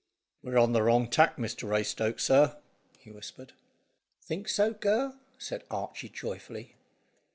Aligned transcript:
"We're 0.41 0.57
on 0.57 0.71
the 0.71 0.81
wrong 0.81 1.07
tack, 1.11 1.37
Mr 1.37 1.69
Raystoke, 1.69 2.19
sir," 2.19 2.57
he 2.97 3.11
whispered. 3.11 3.53
"Think 4.19 4.49
so, 4.49 4.73
Gurr?" 4.73 5.13
said 5.37 5.63
Archy 5.69 6.09
joyfully. 6.09 6.73